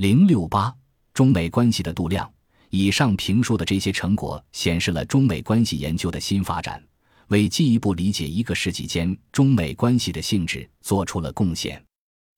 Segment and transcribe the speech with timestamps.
[0.00, 0.74] 零六八
[1.12, 2.26] 中美关系的度量。
[2.70, 6.82] 以上评述的这些成果显示了中美关系研究的新发展，
[7.28, 11.84] 为进一步理解一个世纪间中美关系的性质做出了贡献。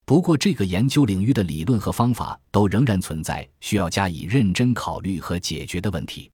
[0.04, 6.28] 不过，这个研究领域的理论和方法都仍然存在需要加以认真考虑和解决的问题。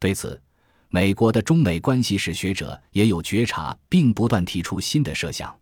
[0.00, 0.42] 对此，
[0.88, 5.56] 美国的中美关系史学者也有觉察，并不断提出新的设想。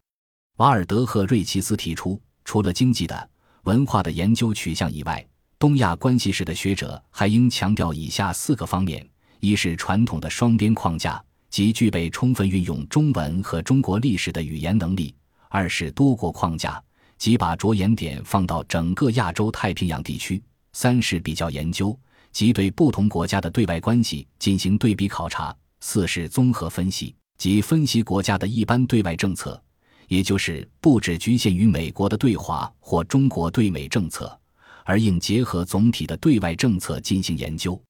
[0.56, 3.28] 瓦尔德和瑞奇斯提出，除了经济的、
[3.64, 5.24] 文化的研究取向以外，
[5.56, 15.14] 东亚关系史的学者还应强调以下四个方面：一是传统的双边框架，即具备充分运用中文和中国历史的语言能力；
[15.48, 16.82] 二是多国框架，
[17.16, 21.96] 即把着眼点放到整个亚洲太平洋地区；三是比较研究，
[22.32, 29.62] 即对不同国家的对外关系进行对比考察；四是综合分析，即分析国家的一般对外政策，
[30.08, 34.38] 也就是不只局限于美国的对华或中国对美政策。
[34.84, 37.80] 而应结合总体的对外政策进行研究，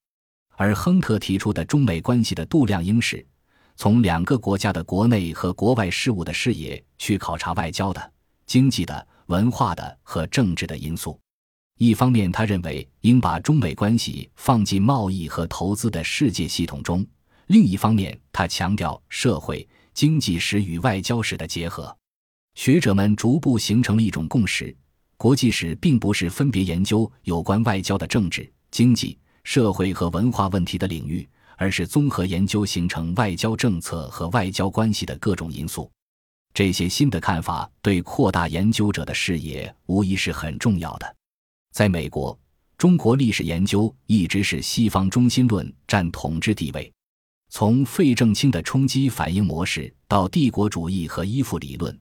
[0.55, 3.25] 而亨特提出的中美关系的度量应是
[3.75, 8.13] 从两个国家的国内和国外事务的视野去考察外交的、
[8.45, 11.19] 经济的、文化的和政治的因素。
[11.79, 17.03] 一方面，他认为应把中美关系放进贸易和投资的世界系统中；
[17.47, 21.97] 另一方面，他强调社会经济史与外交史的结合。
[22.55, 24.75] 学者们逐步形成了一种共识。
[25.17, 35.89] 国际史并不是分别研究有关外交的政治、经济、社会和文化问题的领域，而是综合研究形成外交政策和外交关系的各种因素。
[36.53, 41.15] 这些新的看法对扩大研究者的视野无疑是很重要的。
[41.71, 42.37] 在美国，
[42.77, 46.91] 中国历史研究一直是西方中心论占统治地位。
[47.49, 51.97] 从费正清的冲击反应模式到帝国主义和依附理论。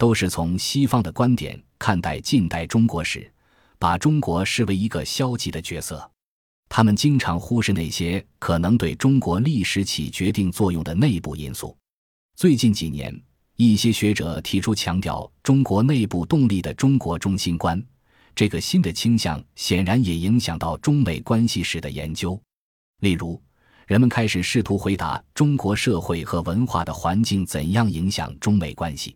[0.00, 3.30] 都是从西方的观点看待近代中国史，
[3.78, 6.10] 把中国视为一个消极的角色。
[6.70, 11.76] 他们经常忽视那些可能对中国历史起决定作用的内部因素。
[12.34, 13.14] 最近几年，
[13.56, 17.78] 一些学者提出强调中国内部动力的中国中心观，
[18.34, 22.40] 这个新的倾向显然也影响到中美关系史的研究。
[23.02, 23.38] 例如，
[23.86, 29.14] 人们开始试图回答中国社会和文化的环境怎样影响中美关系。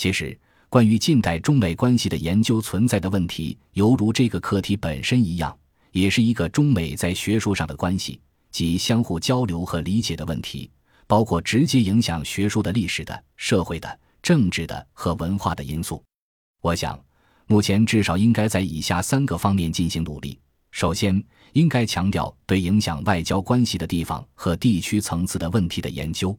[0.00, 0.34] 其实，
[0.70, 5.54] 关于近代中美关系的研究存在的问题，犹如这个课题本身一样，
[5.92, 8.18] 也是一个中美在学术上的关系
[8.50, 10.70] 及相互交流和理解的问题，
[11.06, 16.02] 包括直接影响学术的历史的、社会的、政治的和文化的因素。
[16.62, 16.98] 我想，
[17.46, 20.40] 目前至少应该在以下三个方面进行努力：
[20.70, 21.22] 首先，
[21.52, 26.34] 应该强调对影响外交关系的地方和地区层次的问题的研究，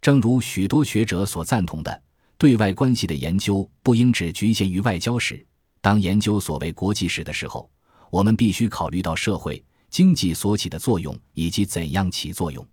[0.00, 2.00] 正如许多学者所赞同的。
[2.36, 5.44] 对外关系的研究不应只局限于外交史。
[5.80, 7.70] 当研究所谓国际史的时候，
[8.10, 12.66] 我们必须考虑到社会经济所起的作用以及怎样起作用。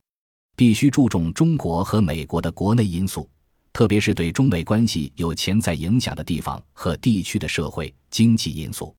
[0.55, 3.29] 必须注重中国和美国的国内因素，
[3.73, 8.95] 特别是对中美关系有潜在影响的地方和地区的社会经济因素。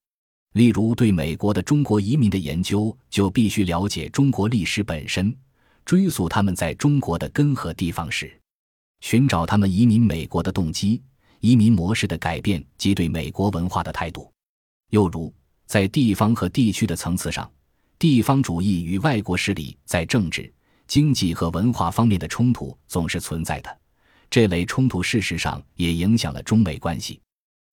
[0.54, 5.34] 例如，对美国的中国移民的研究，就必须了解中国历史本身，
[5.84, 8.38] 追溯他们在中国的根和地方史。
[9.02, 11.02] 寻找他们移民美国的动机、
[11.40, 14.32] 移民模式的改变及对美国文化的态度。
[14.90, 15.34] 又如，
[15.66, 17.50] 在地方和地区的层次上，
[17.98, 20.50] 地方主义与外国势力在政治、
[20.86, 23.78] 经济和文化方面的冲突总是存在的。
[24.30, 27.20] 这类冲突事实上也影响了中美关系。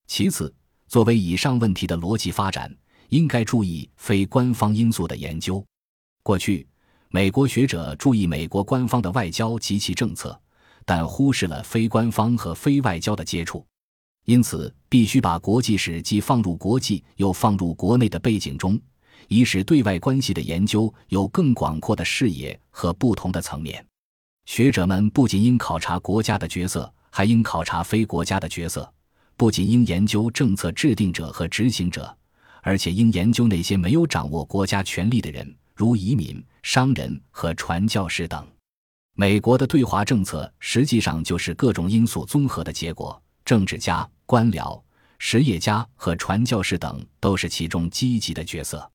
[0.07, 0.51] 其次，
[0.87, 2.75] 作为以上问题的逻辑发展，
[3.09, 5.63] 应该注意非官方因素的研究。
[6.23, 6.67] 过去，
[7.09, 10.37] 美国学者注意美国官方的外交及其政策。
[10.89, 13.63] 但忽视了非官方和非外交的接触，
[14.25, 18.81] 因此必须把国际史既放入国际又放入国内的背景中，
[19.27, 23.85] 以使对外关系的研究有更广阔的视野和不同的层面。
[24.47, 28.81] 学者们不仅应考察国家的角色，还应考察非国家的角色；
[29.37, 32.17] 不仅应研究政策制定者和执行者，
[32.63, 38.43] 而且应研究那些没有掌握国家权力的人，如移民、商人和传教士等。
[39.19, 44.81] 美国的对华政策实际上就是各种因素综合的结果，政治家、官僚、
[45.17, 48.89] 实业家和传教士等都是其中积极的角色。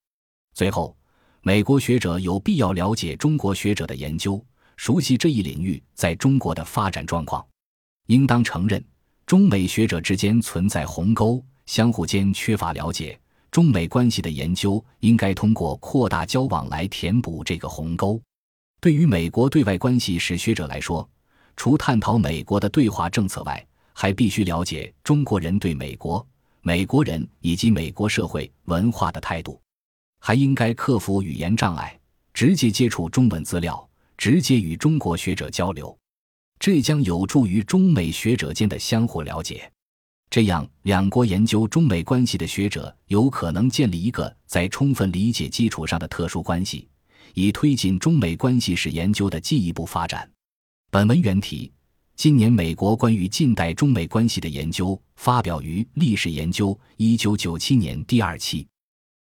[0.55, 0.97] 最后，
[1.43, 4.43] 美国学者有必要了解中国学者的研究，
[4.79, 7.47] 熟悉这一领域在中国的发展状况。
[8.06, 8.82] 应当承认，
[9.27, 13.20] 中美学者之间存在鸿沟，相互间缺乏了解。
[13.50, 18.19] 中美关系的研究应该通过扩大交往来填补这个鸿沟。
[18.85, 21.09] 对于美国对外关系史学者来说，
[21.57, 26.27] 除探讨美国的对华政策外，还必须了解中国人对美国、
[26.61, 29.59] 美国人以及美国社会文化的态度，
[30.21, 31.99] 还应该克服语言障碍，
[32.35, 33.89] 直接接触中文资料，
[34.19, 35.97] 直接与中国学者交流，
[36.59, 39.73] 这将有助于中美学者间的相互了解。
[40.29, 46.87] 这样，两国研究中美关系的学者有可能建立一个在充分理解基础上的特殊关系，
[47.35, 50.29] 以推进中美关系史研究的进一步发展。
[50.91, 51.71] 本文原题。
[52.17, 58.65] 今年，美国关于近代中美关系的研究发表于《历史研究》一九九七年第二期。